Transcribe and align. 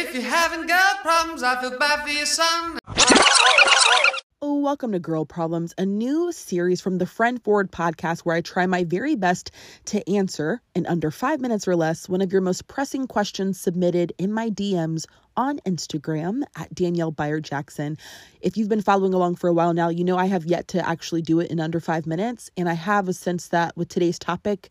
If 0.00 0.14
you 0.14 0.22
haven't 0.22 0.66
got 0.66 1.02
problems, 1.02 1.42
I 1.42 1.60
feel 1.60 1.78
bad 1.78 2.02
for 2.02 2.08
your 2.08 2.24
son. 2.24 2.78
Oh, 4.40 4.58
welcome 4.58 4.92
to 4.92 4.98
Girl 4.98 5.26
Problems, 5.26 5.74
a 5.76 5.84
new 5.84 6.32
series 6.32 6.80
from 6.80 6.96
the 6.96 7.04
Friend 7.04 7.40
Forward 7.44 7.70
podcast 7.70 8.20
where 8.20 8.34
I 8.34 8.40
try 8.40 8.64
my 8.64 8.84
very 8.84 9.14
best 9.14 9.50
to 9.84 10.10
answer 10.10 10.62
in 10.74 10.86
under 10.86 11.10
five 11.10 11.42
minutes 11.42 11.68
or 11.68 11.76
less 11.76 12.08
one 12.08 12.22
of 12.22 12.32
your 12.32 12.40
most 12.40 12.66
pressing 12.66 13.06
questions 13.08 13.60
submitted 13.60 14.14
in 14.16 14.32
my 14.32 14.48
DMs 14.48 15.04
on 15.36 15.58
Instagram 15.66 16.44
at 16.56 16.74
Danielle 16.74 17.12
Bayard 17.12 17.44
Jackson. 17.44 17.98
If 18.40 18.56
you've 18.56 18.70
been 18.70 18.80
following 18.80 19.12
along 19.12 19.34
for 19.34 19.48
a 19.48 19.52
while 19.52 19.74
now, 19.74 19.90
you 19.90 20.02
know 20.02 20.16
I 20.16 20.26
have 20.28 20.46
yet 20.46 20.66
to 20.68 20.88
actually 20.88 21.20
do 21.20 21.40
it 21.40 21.50
in 21.50 21.60
under 21.60 21.78
five 21.78 22.06
minutes. 22.06 22.50
And 22.56 22.70
I 22.70 22.74
have 22.74 23.06
a 23.06 23.12
sense 23.12 23.48
that 23.48 23.76
with 23.76 23.90
today's 23.90 24.18
topic, 24.18 24.70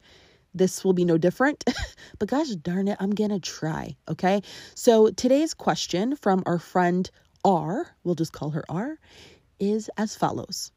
this 0.54 0.84
will 0.84 0.94
be 0.94 1.06
no 1.06 1.18
different. 1.18 1.64
but 2.20 2.30
gosh 2.30 2.50
darn 2.50 2.88
it, 2.88 2.98
I'm 3.00 3.12
going 3.12 3.30
to 3.30 3.40
try. 3.40 3.96
Okay. 4.08 4.42
So 4.76 5.10
today's 5.10 5.54
question 5.54 6.16
from 6.16 6.44
our 6.46 6.60
friend 6.60 7.10
R, 7.44 7.96
we'll 8.04 8.16
just 8.16 8.34
call 8.34 8.52
her 8.52 8.64
R, 8.70 8.98
is 9.60 9.90
as 9.98 10.16
follows 10.16 10.72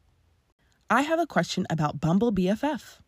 I 0.91 1.03
have 1.03 1.19
a 1.19 1.27
question 1.27 1.67
about 1.71 2.01
Bumble 2.01 2.33
BFF. 2.33 2.99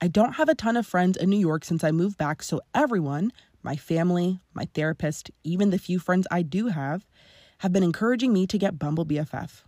I 0.00 0.08
don't 0.08 0.34
have 0.34 0.48
a 0.48 0.54
ton 0.54 0.76
of 0.76 0.86
friends 0.86 1.16
in 1.16 1.30
New 1.30 1.38
York 1.38 1.64
since 1.64 1.82
I 1.84 1.90
moved 1.90 2.16
back, 2.16 2.42
so 2.42 2.60
everyone, 2.74 3.32
my 3.62 3.76
family, 3.76 4.40
my 4.54 4.68
therapist, 4.72 5.30
even 5.42 5.70
the 5.70 5.78
few 5.78 5.98
friends 5.98 6.26
I 6.30 6.42
do 6.42 6.68
have, 6.68 7.06
have 7.58 7.72
been 7.72 7.82
encouraging 7.82 8.32
me 8.32 8.46
to 8.46 8.58
get 8.58 8.78
Bumble 8.78 9.04
BFF. 9.04 9.62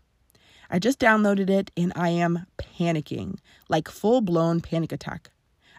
I 0.70 0.78
just 0.78 0.98
downloaded 0.98 1.50
it 1.50 1.70
and 1.76 1.92
I 1.96 2.10
am 2.10 2.46
panicking, 2.58 3.38
like 3.68 3.88
full 3.88 4.20
blown 4.20 4.60
panic 4.60 4.92
attack. 4.92 5.30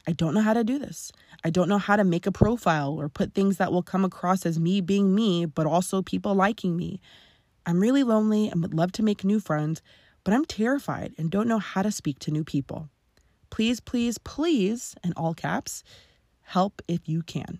I 0.07 0.13
don't 0.13 0.33
know 0.33 0.41
how 0.41 0.53
to 0.53 0.63
do 0.63 0.79
this. 0.79 1.11
I 1.43 1.49
don't 1.49 1.67
know 1.67 1.77
how 1.77 1.97
to 1.97 2.05
make 2.05 2.25
a 2.25 2.31
profile 2.31 2.93
or 2.97 3.09
put 3.09 3.33
things 3.33 3.57
that 3.57 3.73
will 3.73 3.83
come 3.83 4.05
across 4.05 4.45
as 4.45 4.57
me 4.57 4.79
being 4.79 5.13
me, 5.13 5.45
but 5.45 5.67
also 5.67 6.01
people 6.01 6.33
liking 6.33 6.77
me. 6.77 7.01
I'm 7.65 7.81
really 7.81 8.03
lonely 8.03 8.47
and 8.47 8.61
would 8.61 8.73
love 8.73 8.93
to 8.93 9.03
make 9.03 9.25
new 9.25 9.41
friends, 9.41 9.81
but 10.23 10.33
I'm 10.33 10.45
terrified 10.45 11.13
and 11.17 11.29
don't 11.29 11.47
know 11.47 11.59
how 11.59 11.81
to 11.81 11.91
speak 11.91 12.19
to 12.19 12.31
new 12.31 12.45
people. 12.45 12.89
Please, 13.49 13.81
please, 13.81 14.17
please, 14.17 14.95
in 15.03 15.11
all 15.17 15.33
caps, 15.33 15.83
help 16.43 16.81
if 16.87 17.09
you 17.09 17.21
can. 17.21 17.59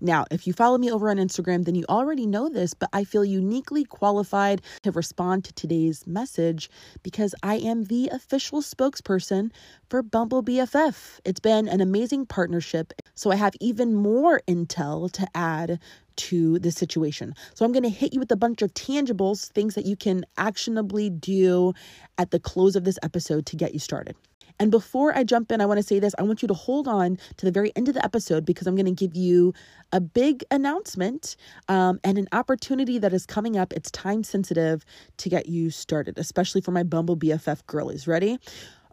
Now, 0.00 0.26
if 0.30 0.46
you 0.46 0.52
follow 0.52 0.76
me 0.76 0.90
over 0.90 1.10
on 1.10 1.16
Instagram, 1.16 1.64
then 1.64 1.74
you 1.74 1.84
already 1.88 2.26
know 2.26 2.48
this, 2.48 2.74
but 2.74 2.90
I 2.92 3.04
feel 3.04 3.24
uniquely 3.24 3.84
qualified 3.84 4.60
to 4.82 4.92
respond 4.92 5.44
to 5.44 5.52
today's 5.54 6.06
message 6.06 6.68
because 7.02 7.34
I 7.42 7.56
am 7.56 7.84
the 7.84 8.08
official 8.12 8.60
spokesperson 8.60 9.50
for 9.88 10.02
Bumble 10.02 10.42
BFF. 10.42 11.20
It's 11.24 11.40
been 11.40 11.66
an 11.68 11.80
amazing 11.80 12.26
partnership, 12.26 12.92
so 13.14 13.30
I 13.30 13.36
have 13.36 13.54
even 13.60 13.94
more 13.94 14.42
intel 14.46 15.10
to 15.12 15.26
add 15.34 15.80
to 16.16 16.58
the 16.58 16.70
situation. 16.70 17.34
So 17.54 17.64
I'm 17.64 17.72
going 17.72 17.82
to 17.82 17.88
hit 17.88 18.12
you 18.12 18.20
with 18.20 18.32
a 18.32 18.36
bunch 18.36 18.62
of 18.62 18.74
tangibles, 18.74 19.50
things 19.52 19.74
that 19.74 19.86
you 19.86 19.96
can 19.96 20.24
actionably 20.36 21.10
do 21.10 21.72
at 22.18 22.30
the 22.30 22.40
close 22.40 22.76
of 22.76 22.84
this 22.84 22.98
episode 23.02 23.46
to 23.46 23.56
get 23.56 23.72
you 23.72 23.80
started. 23.80 24.16
And 24.58 24.70
before 24.70 25.16
I 25.16 25.24
jump 25.24 25.52
in, 25.52 25.60
I 25.60 25.66
want 25.66 25.78
to 25.78 25.82
say 25.82 25.98
this 25.98 26.14
I 26.18 26.22
want 26.22 26.42
you 26.42 26.48
to 26.48 26.54
hold 26.54 26.88
on 26.88 27.18
to 27.36 27.46
the 27.46 27.52
very 27.52 27.72
end 27.76 27.88
of 27.88 27.94
the 27.94 28.04
episode 28.04 28.44
because 28.44 28.66
I'm 28.66 28.74
going 28.74 28.86
to 28.86 28.92
give 28.92 29.14
you 29.14 29.54
a 29.92 30.00
big 30.00 30.44
announcement 30.50 31.36
um, 31.68 32.00
and 32.04 32.18
an 32.18 32.28
opportunity 32.32 32.98
that 32.98 33.12
is 33.12 33.26
coming 33.26 33.56
up. 33.56 33.72
It's 33.72 33.90
time 33.90 34.22
sensitive 34.22 34.84
to 35.18 35.28
get 35.28 35.46
you 35.48 35.70
started, 35.70 36.18
especially 36.18 36.60
for 36.60 36.70
my 36.72 36.82
Bumble 36.82 37.16
BFF 37.16 37.66
girlies. 37.66 38.06
Ready? 38.06 38.38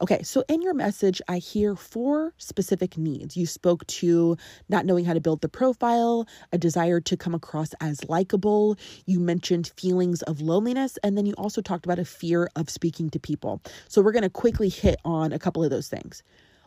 Okay, 0.03 0.21
so 0.21 0.43
in 0.49 0.61
your 0.61 0.73
message, 0.73 1.21
I 1.29 1.37
hear 1.37 1.77
four 1.77 2.33
specific 2.35 2.97
needs. 2.97 3.37
You 3.37 3.45
spoke 3.45 3.87
to 3.87 4.35
not 4.67 4.85
knowing 4.85 5.05
how 5.05 5.13
to 5.13 5.21
build 5.21 5.39
the 5.39 5.47
profile, 5.47 6.27
a 6.51 6.57
desire 6.57 6.99
to 6.99 7.15
come 7.15 7.33
across 7.33 7.69
as 7.79 8.03
likable. 8.09 8.75
You 9.05 9.21
mentioned 9.21 9.71
feelings 9.77 10.21
of 10.23 10.41
loneliness, 10.41 10.97
and 11.03 11.17
then 11.17 11.25
you 11.25 11.31
also 11.37 11.61
talked 11.61 11.85
about 11.85 11.99
a 11.99 12.05
fear 12.05 12.49
of 12.57 12.69
speaking 12.69 13.11
to 13.11 13.19
people. 13.19 13.61
So 13.87 14.01
we're 14.01 14.11
going 14.11 14.23
to 14.23 14.29
quickly 14.29 14.67
hit 14.67 14.97
on 15.05 15.31
a 15.31 15.39
couple 15.39 15.63
of 15.63 15.69
those 15.69 15.87
things. 15.87 16.21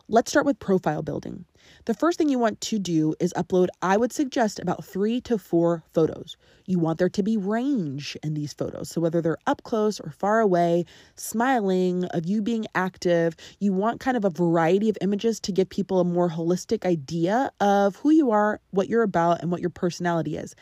Let's 0.09 0.31
start 0.31 0.47
with 0.47 0.57
profile 0.57 1.03
building. 1.03 1.45
The 1.85 1.93
first 1.93 2.17
thing 2.17 2.29
you 2.29 2.39
want 2.39 2.61
to 2.61 2.79
do 2.79 3.15
is 3.19 3.33
upload, 3.33 3.67
I 3.81 3.97
would 3.97 4.13
suggest, 4.13 4.59
about 4.59 4.85
three 4.85 5.21
to 5.21 5.37
four 5.37 5.83
photos. 5.93 6.37
You 6.65 6.79
want 6.79 6.99
there 6.99 7.09
to 7.09 7.23
be 7.23 7.37
range 7.37 8.17
in 8.23 8.33
these 8.33 8.53
photos. 8.53 8.89
So, 8.89 8.99
whether 8.99 9.21
they're 9.21 9.37
up 9.47 9.63
close 9.63 9.99
or 9.99 10.11
far 10.11 10.39
away, 10.39 10.85
smiling, 11.15 12.05
of 12.05 12.25
you 12.25 12.41
being 12.41 12.65
active, 12.75 13.35
you 13.59 13.71
want 13.73 13.99
kind 13.99 14.17
of 14.17 14.25
a 14.25 14.29
variety 14.29 14.89
of 14.89 14.97
images 15.01 15.39
to 15.41 15.51
give 15.51 15.69
people 15.69 15.99
a 15.99 16.03
more 16.03 16.29
holistic 16.29 16.85
idea 16.85 17.51
of 17.59 17.95
who 17.97 18.11
you 18.11 18.31
are, 18.31 18.59
what 18.71 18.89
you're 18.89 19.03
about, 19.03 19.41
and 19.41 19.51
what 19.51 19.61
your 19.61 19.69
personality 19.69 20.37
is. 20.37 20.55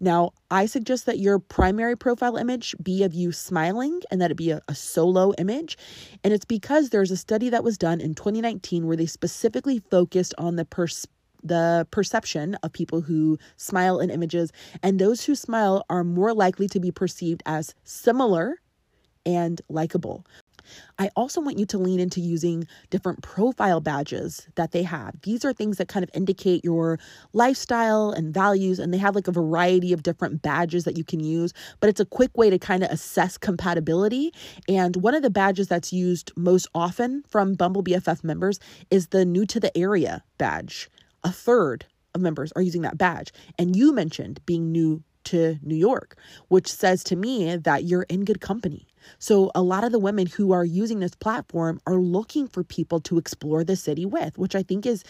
Now, 0.00 0.32
I 0.50 0.66
suggest 0.66 1.06
that 1.06 1.20
your 1.20 1.38
primary 1.38 1.96
profile 1.96 2.36
image 2.36 2.74
be 2.82 3.04
of 3.04 3.14
you 3.14 3.30
smiling 3.30 4.00
and 4.10 4.20
that 4.20 4.32
it 4.32 4.36
be 4.36 4.50
a, 4.50 4.60
a, 4.68 4.74
solo 4.74 5.32
image. 5.38 5.78
And 6.24 6.34
it's 6.34 6.44
because 6.44 6.90
there's 6.90 7.10
a 7.10 7.16
study 7.16 7.48
that 7.50 7.62
was 7.62 7.78
done 7.78 8.00
in 8.00 8.14
2019 8.14 8.86
where 8.86 8.96
they 8.96 9.06
specifically 9.06 9.78
focused 9.90 10.34
on 10.42 10.56
the 10.56 10.64
pers- 10.64 11.06
the 11.42 11.86
perception 11.90 12.54
of 12.62 12.72
people 12.72 13.00
who 13.00 13.38
smile 13.56 13.98
in 14.00 14.10
images, 14.10 14.52
and 14.82 14.98
those 14.98 15.24
who 15.24 15.34
smile 15.34 15.84
are 15.88 16.04
more 16.04 16.34
likely 16.34 16.68
to 16.68 16.80
be 16.80 16.90
perceived 16.90 17.42
as 17.46 17.74
similar 17.84 18.56
and 19.26 19.60
likable. 19.68 20.24
I 20.98 21.10
also 21.16 21.40
want 21.40 21.58
you 21.58 21.66
to 21.66 21.78
lean 21.78 22.00
into 22.00 22.20
using 22.20 22.66
different 22.90 23.22
profile 23.22 23.80
badges 23.80 24.46
that 24.56 24.72
they 24.72 24.82
have. 24.82 25.20
These 25.22 25.44
are 25.44 25.52
things 25.52 25.78
that 25.78 25.88
kind 25.88 26.02
of 26.02 26.10
indicate 26.14 26.64
your 26.64 26.98
lifestyle 27.32 28.10
and 28.10 28.32
values, 28.32 28.78
and 28.78 28.92
they 28.92 28.98
have 28.98 29.14
like 29.14 29.28
a 29.28 29.32
variety 29.32 29.92
of 29.92 30.02
different 30.02 30.42
badges 30.42 30.84
that 30.84 30.96
you 30.96 31.04
can 31.04 31.20
use, 31.20 31.52
but 31.80 31.88
it's 31.88 32.00
a 32.00 32.06
quick 32.06 32.36
way 32.36 32.50
to 32.50 32.58
kind 32.58 32.82
of 32.82 32.90
assess 32.90 33.38
compatibility. 33.38 34.32
And 34.68 34.96
one 34.96 35.14
of 35.14 35.22
the 35.22 35.30
badges 35.30 35.68
that's 35.68 35.92
used 35.92 36.32
most 36.36 36.66
often 36.74 37.22
from 37.28 37.54
Bumble 37.54 37.82
BFF 37.82 38.24
members 38.24 38.60
is 38.90 39.08
the 39.08 39.24
new 39.24 39.46
to 39.46 39.60
the 39.60 39.76
area 39.76 40.22
badge. 40.38 40.90
A 41.24 41.32
third 41.32 41.86
of 42.14 42.20
members 42.20 42.52
are 42.52 42.62
using 42.62 42.82
that 42.82 42.98
badge. 42.98 43.32
And 43.58 43.76
you 43.76 43.92
mentioned 43.92 44.40
being 44.46 44.72
new 44.72 45.02
to 45.24 45.58
New 45.62 45.76
York, 45.76 46.16
which 46.48 46.72
says 46.72 47.04
to 47.04 47.16
me 47.16 47.56
that 47.56 47.84
you're 47.84 48.04
in 48.04 48.24
good 48.24 48.40
company. 48.40 48.86
So, 49.18 49.50
a 49.54 49.62
lot 49.62 49.84
of 49.84 49.92
the 49.92 49.98
women 49.98 50.26
who 50.26 50.52
are 50.52 50.64
using 50.64 51.00
this 51.00 51.14
platform 51.14 51.80
are 51.86 51.96
looking 51.96 52.46
for 52.46 52.62
people 52.62 53.00
to 53.00 53.18
explore 53.18 53.64
the 53.64 53.76
city 53.76 54.06
with, 54.06 54.38
which 54.38 54.54
I 54.54 54.62
think 54.62 54.86
is 54.86 55.04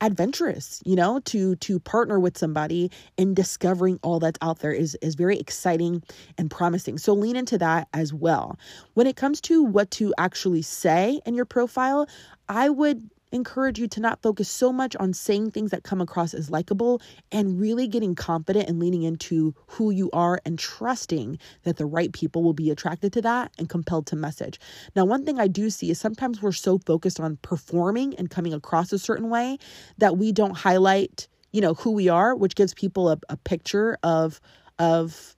adventurous 0.00 0.80
you 0.84 0.94
know 0.94 1.18
to 1.20 1.56
to 1.56 1.80
partner 1.80 2.20
with 2.20 2.38
somebody 2.38 2.90
in 3.16 3.34
discovering 3.34 3.98
all 4.02 4.20
that's 4.20 4.38
out 4.42 4.60
there 4.60 4.72
is 4.72 4.96
is 5.02 5.16
very 5.16 5.38
exciting 5.38 6.02
and 6.36 6.50
promising 6.50 6.98
so 6.98 7.12
lean 7.12 7.34
into 7.34 7.58
that 7.58 7.88
as 7.92 8.14
well 8.14 8.56
when 8.94 9.06
it 9.06 9.16
comes 9.16 9.40
to 9.40 9.62
what 9.62 9.90
to 9.90 10.14
actually 10.16 10.62
say 10.62 11.20
in 11.26 11.34
your 11.34 11.44
profile 11.44 12.06
i 12.48 12.68
would 12.68 13.10
encourage 13.32 13.78
you 13.78 13.88
to 13.88 14.00
not 14.00 14.22
focus 14.22 14.48
so 14.48 14.72
much 14.72 14.96
on 14.96 15.12
saying 15.12 15.50
things 15.50 15.70
that 15.70 15.82
come 15.82 16.00
across 16.00 16.34
as 16.34 16.50
likable 16.50 17.00
and 17.30 17.60
really 17.60 17.86
getting 17.86 18.14
confident 18.14 18.68
and 18.68 18.78
leaning 18.78 19.02
into 19.02 19.54
who 19.66 19.90
you 19.90 20.10
are 20.12 20.40
and 20.44 20.58
trusting 20.58 21.38
that 21.64 21.76
the 21.76 21.86
right 21.86 22.12
people 22.12 22.42
will 22.42 22.52
be 22.52 22.70
attracted 22.70 23.12
to 23.12 23.22
that 23.22 23.52
and 23.58 23.68
compelled 23.68 24.06
to 24.06 24.16
message. 24.16 24.58
Now, 24.96 25.04
one 25.04 25.24
thing 25.24 25.38
I 25.38 25.48
do 25.48 25.70
see 25.70 25.90
is 25.90 25.98
sometimes 25.98 26.42
we're 26.42 26.52
so 26.52 26.78
focused 26.78 27.20
on 27.20 27.38
performing 27.42 28.14
and 28.16 28.30
coming 28.30 28.54
across 28.54 28.92
a 28.92 28.98
certain 28.98 29.30
way 29.30 29.58
that 29.98 30.16
we 30.16 30.32
don't 30.32 30.56
highlight, 30.56 31.28
you 31.52 31.60
know, 31.60 31.74
who 31.74 31.92
we 31.92 32.08
are, 32.08 32.34
which 32.34 32.54
gives 32.54 32.74
people 32.74 33.10
a, 33.10 33.18
a 33.28 33.36
picture 33.36 33.98
of 34.02 34.40
of 34.78 35.34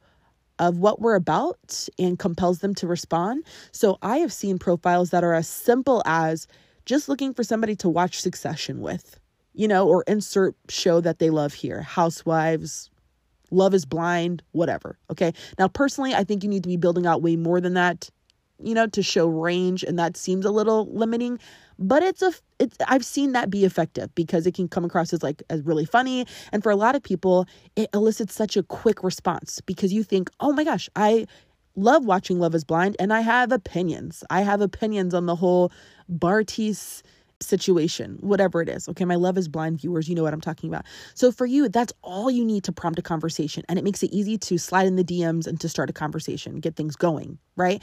of 0.59 0.79
what 0.79 1.01
we're 1.01 1.15
about 1.15 1.89
and 1.99 2.19
compels 2.19 2.59
them 2.59 2.75
to 2.75 2.87
respond. 2.87 3.45
So 3.73 3.99
I 4.03 4.19
have 4.19 4.33
seen 4.33 4.59
profiles 4.59 5.11
that 5.11 5.25
are 5.25 5.33
as 5.33 5.49
simple 5.49 6.03
as 6.05 6.47
just 6.91 7.09
looking 7.09 7.33
for 7.33 7.45
somebody 7.45 7.77
to 7.77 7.89
watch 7.89 8.21
Succession 8.21 8.81
with, 8.81 9.21
you 9.55 9.69
know, 9.69 9.87
or 9.87 10.03
insert 10.09 10.57
show 10.69 11.01
that 11.01 11.21
they 11.21 11.31
love 11.31 11.55
here 11.55 11.83
Housewives, 11.83 12.91
Love 13.53 13.75
is 13.75 13.85
Blind, 13.85 14.43
whatever. 14.51 14.99
Okay. 15.09 15.33
Now, 15.57 15.69
personally, 15.69 16.15
I 16.15 16.25
think 16.25 16.43
you 16.43 16.49
need 16.49 16.65
to 16.65 16.69
be 16.69 16.77
building 16.77 17.07
out 17.07 17.23
way 17.23 17.37
more 17.37 17.61
than 17.61 17.75
that, 17.75 18.11
you 18.61 18.75
know, 18.75 18.89
to 18.89 19.05
show 19.05 19.29
range. 19.29 19.85
And 19.85 20.01
that 20.01 20.17
seems 20.17 20.45
a 20.45 20.51
little 20.51 20.93
limiting. 20.93 21.39
But 21.79 22.03
it's 22.03 22.23
a, 22.23 22.33
it's, 22.59 22.77
I've 22.89 23.05
seen 23.05 23.33
that 23.33 23.51
be 23.51 23.65
effective 23.65 24.13
because 24.17 24.45
it 24.45 24.55
can 24.55 24.67
come 24.67 24.85
across 24.85 25.13
as 25.13 25.23
like, 25.23 25.45
as 25.49 25.63
really 25.63 25.87
funny. 25.87 26.27
And 26.51 26.61
for 26.61 26.71
a 26.71 26.77
lot 26.77 26.97
of 26.97 27.05
people, 27.05 27.47
it 27.77 27.89
elicits 27.95 28.35
such 28.35 28.57
a 28.57 28.65
quick 28.65 29.05
response 29.05 29.61
because 29.65 29.93
you 29.93 30.03
think, 30.03 30.29
oh 30.41 30.53
my 30.53 30.65
gosh, 30.65 30.91
I, 30.97 31.27
love 31.77 32.05
watching 32.05 32.39
Love 32.39 32.55
is 32.55 32.65
Blind 32.65 32.97
and 32.99 33.13
I 33.13 33.21
have 33.21 33.53
opinions. 33.53 34.25
I 34.31 34.43
have 34.43 34.61
opinions 34.61 35.15
on 35.15 35.27
the 35.27 35.37
whole 35.37 35.73
Bartise 36.11 37.03
situation, 37.43 38.19
whatever 38.21 38.61
it 38.61 38.69
is. 38.69 38.89
Okay, 38.89 39.05
my 39.05 39.15
Love 39.15 39.39
is 39.39 39.49
Blind 39.49 39.81
viewers, 39.81 40.09
you 40.09 40.15
know 40.15 40.23
what 40.23 40.35
I'm 40.35 40.41
talking 40.41 40.69
about. 40.69 40.85
So 41.15 41.33
for 41.33 41.47
you, 41.47 41.69
that's 41.69 41.93
all 42.03 42.31
you 42.31 42.45
need 42.45 42.65
to 42.65 42.73
prompt 42.73 42.99
a 42.99 43.03
conversation 43.03 43.65
and 43.69 43.79
it 43.79 43.85
makes 43.85 44.03
it 44.03 44.13
easy 44.13 44.37
to 44.39 44.59
slide 44.59 44.87
in 44.87 44.97
the 44.97 45.05
DMs 45.05 45.47
and 45.47 45.59
to 45.61 45.69
start 45.69 45.91
a 45.91 45.93
conversation, 45.93 46.61
get 46.61 46.77
things 46.77 46.97
going, 46.97 47.39
right? 47.57 47.83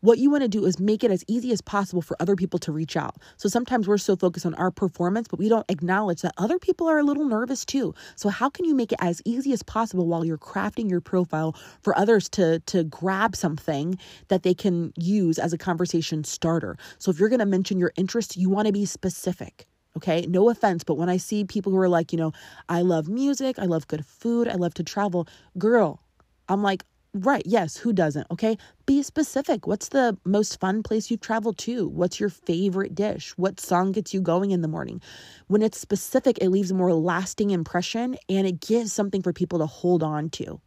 What 0.00 0.18
you 0.18 0.30
want 0.30 0.42
to 0.42 0.48
do 0.48 0.64
is 0.66 0.78
make 0.78 1.02
it 1.02 1.10
as 1.10 1.24
easy 1.26 1.52
as 1.52 1.60
possible 1.60 2.02
for 2.02 2.16
other 2.20 2.36
people 2.36 2.58
to 2.60 2.72
reach 2.72 2.96
out. 2.96 3.16
So 3.36 3.48
sometimes 3.48 3.88
we're 3.88 3.98
so 3.98 4.16
focused 4.16 4.46
on 4.46 4.54
our 4.54 4.70
performance, 4.70 5.26
but 5.28 5.38
we 5.38 5.48
don't 5.48 5.68
acknowledge 5.70 6.22
that 6.22 6.34
other 6.36 6.58
people 6.58 6.88
are 6.88 6.98
a 6.98 7.02
little 7.02 7.24
nervous 7.24 7.64
too. 7.64 7.94
So 8.14 8.28
how 8.28 8.50
can 8.50 8.64
you 8.64 8.74
make 8.74 8.92
it 8.92 8.98
as 9.00 9.22
easy 9.24 9.52
as 9.52 9.62
possible 9.62 10.06
while 10.06 10.24
you're 10.24 10.38
crafting 10.38 10.90
your 10.90 11.00
profile 11.00 11.56
for 11.82 11.96
others 11.96 12.28
to 12.30 12.60
to 12.60 12.84
grab 12.84 13.34
something 13.34 13.98
that 14.28 14.42
they 14.42 14.54
can 14.54 14.92
use 14.96 15.38
as 15.38 15.52
a 15.52 15.58
conversation 15.58 16.24
starter? 16.24 16.76
So 16.98 17.10
if 17.10 17.18
you're 17.18 17.28
going 17.28 17.40
to 17.40 17.46
mention 17.46 17.78
your 17.78 17.92
interests, 17.96 18.36
you 18.36 18.50
want 18.50 18.66
to 18.66 18.72
be 18.72 18.84
specific. 18.84 19.66
Okay, 19.96 20.26
no 20.28 20.50
offense, 20.50 20.84
but 20.84 20.98
when 20.98 21.08
I 21.08 21.16
see 21.16 21.44
people 21.44 21.72
who 21.72 21.78
are 21.78 21.88
like, 21.88 22.12
you 22.12 22.18
know, 22.18 22.32
I 22.68 22.82
love 22.82 23.08
music, 23.08 23.58
I 23.58 23.64
love 23.64 23.88
good 23.88 24.04
food, 24.04 24.46
I 24.46 24.54
love 24.54 24.74
to 24.74 24.82
travel, 24.82 25.26
girl, 25.56 26.02
I'm 26.50 26.62
like, 26.62 26.84
Right. 27.18 27.44
Yes. 27.46 27.78
Who 27.78 27.94
doesn't? 27.94 28.26
Okay. 28.30 28.58
Be 28.84 29.02
specific. 29.02 29.66
What's 29.66 29.88
the 29.88 30.18
most 30.26 30.60
fun 30.60 30.82
place 30.82 31.10
you've 31.10 31.22
traveled 31.22 31.56
to? 31.58 31.88
What's 31.88 32.20
your 32.20 32.28
favorite 32.28 32.94
dish? 32.94 33.30
What 33.38 33.58
song 33.58 33.92
gets 33.92 34.12
you 34.12 34.20
going 34.20 34.50
in 34.50 34.60
the 34.60 34.68
morning? 34.68 35.00
When 35.46 35.62
it's 35.62 35.80
specific, 35.80 36.36
it 36.42 36.50
leaves 36.50 36.70
a 36.70 36.74
more 36.74 36.92
lasting 36.92 37.52
impression 37.52 38.16
and 38.28 38.46
it 38.46 38.60
gives 38.60 38.92
something 38.92 39.22
for 39.22 39.32
people 39.32 39.58
to 39.60 39.66
hold 39.66 40.02
on 40.02 40.28
to. 40.30 40.60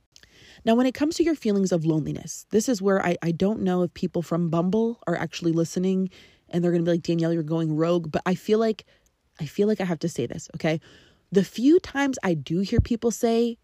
Now, 0.65 0.73
when 0.73 0.87
it 0.87 0.95
comes 0.95 1.15
to 1.17 1.23
your 1.23 1.35
feelings 1.35 1.71
of 1.71 1.85
loneliness, 1.85 2.47
this 2.49 2.67
is 2.67 2.81
where 2.81 3.05
I, 3.05 3.15
I 3.21 3.31
don't 3.31 3.61
know 3.61 3.83
if 3.83 3.93
people 3.93 4.23
from 4.23 4.49
Bumble 4.49 4.99
are 5.05 5.15
actually 5.15 5.51
listening 5.51 6.09
and 6.49 6.63
they're 6.63 6.71
going 6.71 6.83
to 6.83 6.89
be 6.89 6.95
like, 6.95 7.03
Danielle, 7.03 7.31
you're 7.31 7.43
going 7.43 7.75
rogue. 7.75 8.11
But 8.11 8.23
I 8.25 8.33
feel 8.33 8.57
like, 8.57 8.85
I 9.39 9.45
feel 9.45 9.67
like 9.67 9.81
I 9.81 9.85
have 9.85 9.99
to 9.99 10.09
say 10.09 10.25
this. 10.25 10.49
Okay. 10.55 10.81
The 11.31 11.43
few 11.43 11.79
times 11.79 12.17
I 12.23 12.33
do 12.33 12.61
hear 12.61 12.81
people 12.81 13.11
say, 13.11 13.59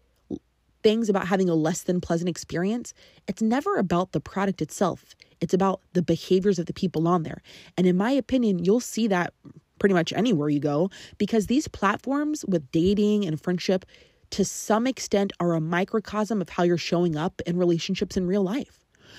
things 0.86 1.08
about 1.08 1.26
having 1.26 1.48
a 1.48 1.54
less 1.56 1.82
than 1.82 2.00
pleasant 2.00 2.28
experience, 2.28 2.94
it's 3.26 3.42
never 3.42 3.74
about 3.74 4.12
the 4.12 4.20
product 4.20 4.62
itself. 4.62 5.16
It's 5.40 5.52
about 5.52 5.80
the 5.94 6.00
behaviors 6.00 6.60
of 6.60 6.66
the 6.66 6.72
people 6.72 7.08
on 7.08 7.24
there. 7.24 7.42
And 7.76 7.88
in 7.88 7.96
my 7.96 8.12
opinion, 8.12 8.64
you'll 8.64 8.78
see 8.78 9.08
that 9.08 9.34
pretty 9.80 9.96
much 9.96 10.12
anywhere 10.12 10.48
you 10.48 10.60
go 10.60 10.88
because 11.18 11.48
these 11.48 11.66
platforms 11.66 12.44
with 12.46 12.70
dating 12.70 13.24
and 13.24 13.40
friendship 13.40 13.84
to 14.30 14.44
some 14.44 14.86
extent 14.86 15.32
are 15.40 15.54
a 15.54 15.60
microcosm 15.60 16.40
of 16.40 16.50
how 16.50 16.62
you're 16.62 16.78
showing 16.78 17.16
up 17.16 17.42
in 17.46 17.56
relationships 17.56 18.16
in 18.16 18.28
real 18.28 18.44
life. 18.44 18.78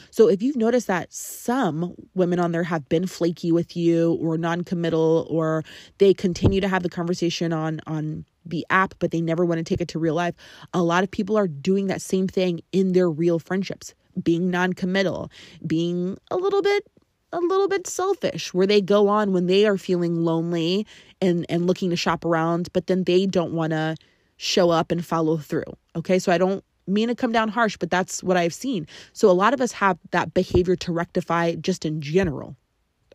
So 0.10 0.30
if 0.30 0.42
you've 0.42 0.56
noticed 0.56 0.88
that 0.88 1.12
some 1.12 1.96
women 2.16 2.40
on 2.40 2.54
there 2.54 2.64
have 2.64 2.88
been 2.88 3.08
flaky 3.08 3.52
with 3.52 3.76
you 3.76 4.14
or 4.22 4.38
non-committal 4.38 5.28
or 5.30 5.66
they 5.98 6.14
continue 6.14 6.62
to 6.62 6.70
have 6.70 6.84
the 6.84 6.90
conversation 6.90 7.52
on 7.52 7.82
on 7.88 8.24
the 8.50 8.66
app, 8.70 8.94
but 9.00 9.12
they 9.12 9.22
never 9.22 9.46
want 9.46 9.60
to 9.60 9.64
take 9.64 9.82
it 9.82 9.88
to 9.90 10.00
real 10.00 10.16
life. 10.16 10.36
A 10.74 10.82
lot 10.82 11.04
of 11.04 11.12
people 11.12 11.38
are 11.38 11.48
doing 11.48 11.88
that 11.88 12.02
same 12.02 12.28
thing 12.28 12.62
in 12.72 12.94
their 12.94 13.10
real 13.10 13.40
friendships, 13.40 13.94
being 14.22 14.50
non-committal, 14.50 15.32
being 15.66 16.18
a 16.32 16.38
little 16.38 16.62
bit 16.62 16.86
a 17.34 17.40
little 17.40 17.68
bit 17.68 17.88
selfish 17.88 18.54
where 18.54 18.68
they 18.68 18.82
go 18.82 19.08
on 19.10 19.34
when 19.34 19.48
they 19.48 19.66
are 19.66 19.78
feeling 19.78 20.24
lonely 20.24 20.88
and 21.22 21.46
and 21.50 21.68
looking 21.68 21.90
to 21.90 21.96
shop 21.96 22.24
around 22.24 22.70
but 22.74 22.88
then 22.88 23.04
they 23.04 23.26
don't 23.26 23.52
want 23.52 23.72
to 23.72 23.96
show 24.38 24.70
up 24.70 24.92
and 24.92 25.06
follow 25.06 25.38
through 25.38 25.64
okay? 25.96 26.20
So 26.20 26.32
i 26.32 26.38
don't 26.38 26.64
mean 26.88 27.10
to 27.10 27.16
come 27.16 27.34
down 27.34 27.50
harsh 27.50 27.76
but 27.78 27.90
that's 27.90 28.24
what 28.24 28.38
i've 28.38 28.54
seen. 28.54 28.88
So 29.14 29.30
a 29.30 29.34
lot 29.34 29.54
of 29.54 29.60
us 29.60 29.74
have 29.74 29.98
that 30.12 30.34
behavior 30.34 30.76
to 30.78 30.94
rectify 30.94 31.56
just 31.56 31.86
in 31.86 32.02
general 32.02 32.56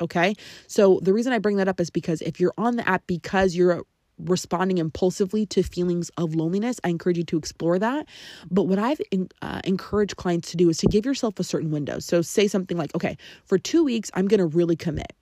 okay? 0.00 0.34
So 0.66 1.00
the 1.02 1.12
reason 1.12 1.32
i 1.32 1.38
bring 1.38 1.56
that 1.56 1.68
up 1.68 1.80
is 1.80 1.88
because 1.88 2.20
if 2.22 2.38
you're 2.38 2.54
on 2.58 2.76
the 2.76 2.86
app 2.86 3.06
because 3.06 3.56
you're 3.56 3.82
responding 4.24 4.78
impulsively 4.78 5.46
to 5.46 5.62
feelings 5.62 6.10
of 6.16 6.34
loneliness, 6.34 6.80
I 6.84 6.88
encourage 6.88 7.18
you 7.18 7.24
to 7.24 7.36
explore 7.36 7.78
that. 7.78 8.06
But 8.50 8.64
what 8.64 8.78
I've 8.78 9.00
in, 9.10 9.28
uh, 9.42 9.60
encouraged 9.64 10.16
clients 10.16 10.50
to 10.52 10.56
do 10.56 10.68
is 10.68 10.78
to 10.78 10.86
give 10.86 11.04
yourself 11.04 11.38
a 11.38 11.44
certain 11.44 11.70
window. 11.70 11.98
So 11.98 12.22
say 12.22 12.48
something 12.48 12.76
like, 12.76 12.94
okay, 12.94 13.16
for 13.44 13.58
two 13.58 13.84
weeks, 13.84 14.10
I'm 14.14 14.28
going 14.28 14.38
to 14.40 14.46
really 14.46 14.76
commit 14.76 15.12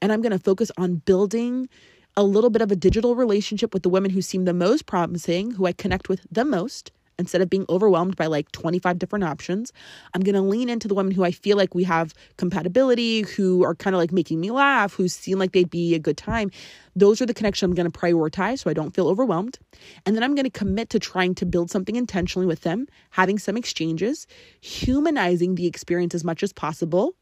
and 0.00 0.12
I'm 0.12 0.22
going 0.22 0.32
to 0.32 0.38
focus 0.38 0.70
on 0.76 0.96
building 0.96 1.68
a 2.16 2.22
little 2.22 2.50
bit 2.50 2.62
of 2.62 2.72
a 2.72 2.76
digital 2.76 3.14
relationship 3.14 3.72
with 3.72 3.84
the 3.84 3.88
women 3.88 4.10
who 4.10 4.22
seem 4.22 4.44
the 4.44 4.54
most 4.54 4.86
promising, 4.86 5.52
who 5.52 5.66
I 5.66 5.72
connect 5.72 6.08
with 6.08 6.26
the 6.30 6.44
most 6.44 6.90
instead 7.18 7.40
of 7.40 7.50
being 7.50 7.66
overwhelmed 7.68 8.16
by 8.16 8.26
like 8.26 8.50
25 8.52 8.98
different 8.98 9.24
options, 9.24 9.72
I'm 10.14 10.22
going 10.22 10.34
to 10.34 10.40
lean 10.40 10.68
into 10.68 10.88
the 10.88 10.94
women 10.94 11.12
who 11.12 11.24
I 11.24 11.30
feel 11.30 11.56
like 11.56 11.74
we 11.74 11.84
have 11.84 12.14
compatibility, 12.36 13.22
who 13.22 13.64
are 13.64 13.74
kind 13.74 13.94
of 13.94 14.00
like 14.00 14.12
making 14.12 14.40
me 14.40 14.50
laugh, 14.50 14.94
who 14.94 15.08
seem 15.08 15.38
like 15.38 15.52
they'd 15.52 15.70
be 15.70 15.94
a 15.94 15.98
good 15.98 16.16
time. 16.16 16.50
Those 16.94 17.20
are 17.20 17.26
the 17.26 17.34
connections 17.34 17.68
I'm 17.68 17.74
going 17.74 17.90
to 17.90 17.98
prioritize 17.98 18.60
so 18.60 18.70
I 18.70 18.74
don't 18.74 18.94
feel 18.94 19.08
overwhelmed. 19.08 19.58
And 20.06 20.16
then 20.16 20.22
I'm 20.22 20.34
going 20.34 20.44
to 20.44 20.50
commit 20.50 20.90
to 20.90 20.98
trying 20.98 21.34
to 21.36 21.46
build 21.46 21.70
something 21.70 21.96
intentionally 21.96 22.46
with 22.46 22.62
them, 22.62 22.86
having 23.10 23.38
some 23.38 23.56
exchanges, 23.56 24.26
humanizing 24.60 25.56
the 25.56 25.66
experience 25.66 26.14
as 26.14 26.24
much 26.24 26.42
as 26.42 26.52
possible 26.52 27.14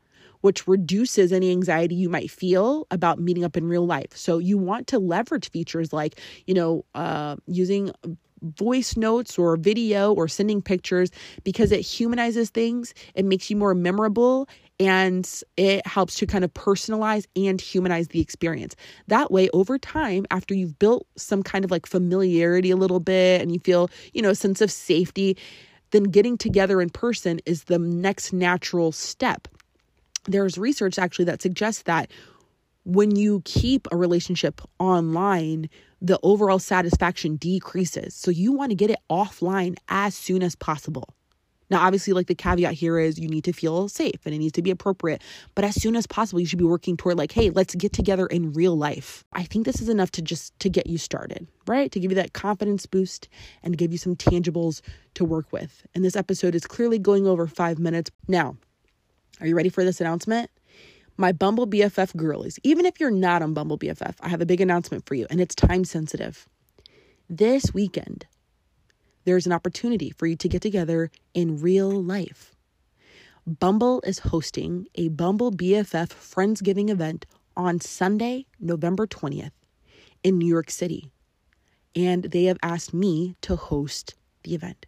which 0.43 0.69
reduces 0.69 1.33
any 1.33 1.51
anxiety 1.51 1.95
you 1.95 2.09
might 2.09 2.31
feel 2.31 2.87
about 2.91 3.19
meeting 3.19 3.43
up 3.43 3.57
in 3.57 3.67
real 3.67 3.87
life. 3.87 4.15
So 4.15 4.39
you 4.39 4.59
want 4.59 4.87
to 4.89 4.99
leverage 4.99 5.51
features 5.51 5.93
like, 5.93 6.21
you 6.47 6.55
know, 6.55 6.85
uh, 6.95 7.37
using 7.47 7.91
voice 8.43 8.97
notes 8.97 9.39
or 9.39 9.57
video 9.57 10.13
or 10.13 10.29
sending 10.29 10.63
pictures 10.63 11.11
because 11.45 11.73
it 11.73 11.81
humanizes 11.81 12.51
things, 12.51 12.95
it 13.15 13.25
makes 13.25 13.51
you 13.51 13.57
more 13.57 13.75
memorable, 13.75 14.49
and 14.79 15.43
it 15.57 15.87
helps 15.87 16.17
to 16.17 16.27
kind 16.27 16.45
of 16.45 16.53
personalize 16.53 17.27
and 17.35 17.61
humanize 17.61 18.09
the 18.09 18.21
experience. 18.21 18.77
That 19.09 19.31
way, 19.31 19.49
over 19.51 19.79
time, 19.79 20.27
after 20.31 20.55
you've 20.55 20.79
built 20.79 21.07
some 21.17 21.43
kind 21.43 21.65
of 21.65 21.71
like 21.71 21.87
familiarity 21.87 22.71
a 22.71 22.77
little 22.77 23.01
bit 23.01 23.41
and 23.41 23.53
you 23.53 23.61
feel, 23.61 23.91
you 24.13 24.21
know, 24.21 24.31
a 24.31 24.35
sense 24.35 24.61
of 24.61 24.71
safety, 24.71 25.37
then 25.93 26.05
getting 26.05 26.37
together 26.37 26.81
in 26.83 26.91
person 26.91 27.41
is 27.47 27.65
the 27.65 27.79
next 27.79 28.33
natural 28.33 28.93
step. 28.93 29.49
There's 30.27 30.59
research 30.59 30.99
actually 30.99 31.25
that 31.27 31.41
suggests 31.41 31.83
that 31.83 32.11
when 32.87 33.17
you 33.17 33.43
keep 33.45 33.89
a 33.91 33.97
relationship 33.97 34.61
online, 34.79 35.69
the 36.01 36.21
overall 36.23 36.61
satisfaction 36.61 37.35
decreases. 37.35 38.15
So 38.15 38.31
you 38.31 38.53
want 38.53 38.71
to 38.71 38.77
get 38.77 38.91
it 38.91 39.01
offline 39.11 39.77
as 39.89 40.15
soon 40.15 40.41
as 40.41 40.55
possible. 40.55 41.13
Now, 41.69 41.81
obviously, 41.85 42.13
like 42.13 42.29
the 42.29 42.37
caveat 42.37 42.75
here 42.75 43.01
is 43.01 43.19
you 43.19 43.29
need 43.29 43.43
to 43.43 43.53
feel 43.53 43.89
safe 43.89 44.25
and 44.25 44.33
it 44.33 44.39
needs 44.39 44.53
to 44.53 44.63
be 44.63 44.71
appropriate. 44.71 45.21
But 45.57 45.65
as 45.65 45.75
soon 45.75 45.97
as 45.97 46.07
possible, 46.07 46.39
you 46.39 46.47
should 46.47 46.61
be 46.61 46.65
working 46.65 46.97
toward 46.97 47.19
like, 47.19 47.33
hey, 47.33 47.51
let's 47.51 47.75
get 47.75 47.93
together 47.93 48.27
in 48.27 48.53
real 48.53 48.79
life. 48.79 49.25
I 49.33 49.43
think 49.43 49.67
this 49.67 49.83
is 49.83 49.89
enough 49.89 50.13
to 50.13 50.23
just 50.23 50.57
to 50.61 50.71
get 50.71 50.87
you 50.87 50.97
started, 50.97 51.49
right? 51.67 51.91
To 51.91 51.99
give 51.99 52.13
you 52.13 52.17
that 52.17 52.35
confidence 52.35 52.87
boost 52.87 53.29
and 53.65 53.77
give 53.77 53.91
you 53.91 53.99
some 53.99 54.15
tangibles 54.15 54.81
to 55.15 55.25
work 55.25 55.53
with. 55.53 55.85
And 55.93 56.05
this 56.05 56.15
episode 56.15 56.55
is 56.55 56.69
clearly 56.69 57.01
going 57.01 57.27
over 57.27 57.49
five 57.49 57.81
minutes. 57.81 58.13
Now, 58.29 58.57
are 59.41 59.49
you 59.49 59.57
ready 59.57 59.71
for 59.71 59.83
this 59.83 60.01
announcement? 60.01 60.51
My 61.17 61.33
Bumble 61.33 61.67
BFF 61.67 62.15
girlies, 62.17 62.59
even 62.63 62.87
if 62.87 63.01
you're 63.01 63.11
not 63.11 63.43
on 63.43 63.55
Bumble 63.55 63.79
BFF, 63.79 64.17
I 64.21 64.29
have 64.29 64.41
a 64.41 64.47
big 64.47 64.61
announcement 64.61 65.07
for 65.07 65.15
you, 65.15 65.27
and 65.31 65.41
it's 65.41 65.55
time 65.55 65.85
sensitive. 65.85 66.49
This 67.29 67.73
weekend, 67.73 68.27
there's 69.25 69.47
an 69.47 69.53
opportunity 69.53 70.11
for 70.11 70.27
you 70.27 70.37
to 70.37 70.49
get 70.49 70.63
together 70.63 71.11
in 71.35 71.61
real 71.61 71.91
life. 71.91 72.55
Bumble 73.47 74.01
is 74.03 74.19
hosting 74.21 74.87
a 74.95 75.09
Bumble 75.09 75.53
BFF 75.53 76.09
Friendsgiving 76.09 76.91
event 76.91 77.27
on 77.57 77.81
Sunday, 77.81 78.47
November 78.61 79.07
20th 79.07 79.53
in 80.23 80.39
New 80.39 80.47
York 80.47 80.71
City. 80.71 81.11
And 81.95 82.25
they 82.25 82.45
have 82.45 82.59
asked 82.63 82.93
me 82.93 83.37
to 83.43 83.57
host 83.57 84.15
the 84.43 84.55
event. 84.55 84.87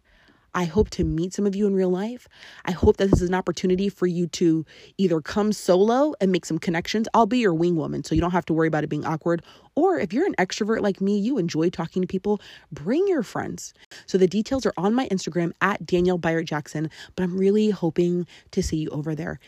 I 0.53 0.65
hope 0.65 0.89
to 0.91 1.03
meet 1.03 1.33
some 1.33 1.45
of 1.45 1.55
you 1.55 1.67
in 1.67 1.73
real 1.73 1.89
life. 1.89 2.27
I 2.65 2.71
hope 2.71 2.97
that 2.97 3.11
this 3.11 3.21
is 3.21 3.29
an 3.29 3.35
opportunity 3.35 3.89
for 3.89 4.07
you 4.07 4.27
to 4.27 4.65
either 4.97 5.21
come 5.21 5.53
solo 5.53 6.13
and 6.19 6.31
make 6.31 6.45
some 6.45 6.59
connections. 6.59 7.07
I'll 7.13 7.25
be 7.25 7.39
your 7.39 7.53
wing 7.53 7.75
woman, 7.75 8.03
so 8.03 8.15
you 8.15 8.21
don't 8.21 8.31
have 8.31 8.45
to 8.47 8.53
worry 8.53 8.67
about 8.67 8.83
it 8.83 8.89
being 8.89 9.05
awkward. 9.05 9.43
Or 9.75 9.99
if 9.99 10.11
you're 10.11 10.25
an 10.25 10.35
extrovert 10.35 10.81
like 10.81 11.01
me, 11.01 11.17
you 11.17 11.37
enjoy 11.37 11.69
talking 11.69 12.01
to 12.01 12.07
people, 12.07 12.41
bring 12.71 13.07
your 13.07 13.23
friends. 13.23 13.73
So 14.05 14.17
the 14.17 14.27
details 14.27 14.65
are 14.65 14.73
on 14.77 14.93
my 14.93 15.07
Instagram 15.09 15.51
at 15.61 15.85
Danielle 15.85 16.17
Bayard 16.17 16.47
Jackson, 16.47 16.89
but 17.15 17.23
I'm 17.23 17.37
really 17.37 17.69
hoping 17.69 18.27
to 18.51 18.63
see 18.63 18.77
you 18.77 18.89
over 18.89 19.15
there. 19.15 19.39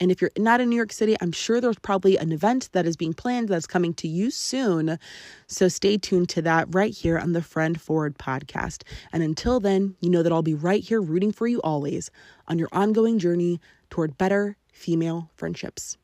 And 0.00 0.10
if 0.10 0.22
you're 0.22 0.30
not 0.38 0.62
in 0.62 0.70
New 0.70 0.76
York 0.76 0.92
City, 0.92 1.14
I'm 1.20 1.30
sure 1.30 1.60
there's 1.60 1.78
probably 1.78 2.16
an 2.16 2.32
event 2.32 2.70
that 2.72 2.86
is 2.86 2.96
being 2.96 3.12
planned 3.12 3.50
that's 3.50 3.66
coming 3.66 3.92
to 3.94 4.08
you 4.08 4.30
soon. 4.30 4.98
So 5.46 5.68
stay 5.68 5.98
tuned 5.98 6.30
to 6.30 6.42
that 6.42 6.74
right 6.74 6.94
here 6.94 7.18
on 7.18 7.32
the 7.32 7.42
Friend 7.42 7.78
Forward 7.78 8.16
podcast. 8.16 8.82
And 9.12 9.22
until 9.22 9.60
then, 9.60 9.96
you 10.00 10.08
know 10.08 10.22
that 10.22 10.32
I'll 10.32 10.42
be 10.42 10.54
right 10.54 10.82
here 10.82 11.02
rooting 11.02 11.32
for 11.32 11.46
you 11.46 11.60
always 11.60 12.10
on 12.48 12.58
your 12.58 12.68
ongoing 12.72 13.18
journey 13.18 13.60
toward 13.90 14.16
better 14.16 14.56
female 14.72 15.30
friendships. 15.36 15.98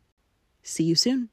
See 0.62 0.84
you 0.84 0.94
soon. 0.94 1.30